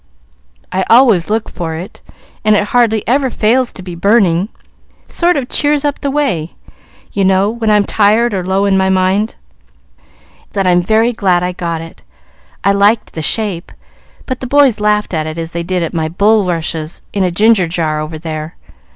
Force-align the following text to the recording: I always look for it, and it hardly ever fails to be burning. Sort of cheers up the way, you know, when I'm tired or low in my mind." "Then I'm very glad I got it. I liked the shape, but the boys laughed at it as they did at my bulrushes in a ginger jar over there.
I 0.71 0.83
always 0.89 1.29
look 1.29 1.47
for 1.47 1.75
it, 1.75 2.01
and 2.43 2.55
it 2.55 2.69
hardly 2.69 3.07
ever 3.07 3.29
fails 3.29 3.71
to 3.73 3.83
be 3.83 3.93
burning. 3.93 4.49
Sort 5.05 5.37
of 5.37 5.47
cheers 5.47 5.85
up 5.85 6.01
the 6.01 6.09
way, 6.09 6.55
you 7.13 7.23
know, 7.23 7.51
when 7.51 7.69
I'm 7.69 7.83
tired 7.83 8.33
or 8.33 8.43
low 8.43 8.65
in 8.65 8.75
my 8.79 8.89
mind." 8.89 9.35
"Then 10.53 10.65
I'm 10.65 10.81
very 10.81 11.13
glad 11.13 11.43
I 11.43 11.51
got 11.51 11.81
it. 11.81 12.01
I 12.63 12.71
liked 12.71 13.13
the 13.13 13.21
shape, 13.21 13.71
but 14.25 14.39
the 14.39 14.47
boys 14.47 14.79
laughed 14.79 15.13
at 15.13 15.27
it 15.27 15.37
as 15.37 15.51
they 15.51 15.61
did 15.61 15.83
at 15.83 15.93
my 15.93 16.09
bulrushes 16.09 17.03
in 17.13 17.23
a 17.23 17.29
ginger 17.29 17.67
jar 17.67 17.99
over 17.99 18.17
there. 18.17 18.55